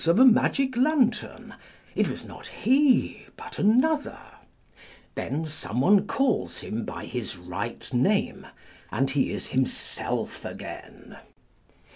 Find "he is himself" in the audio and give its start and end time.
9.11-10.43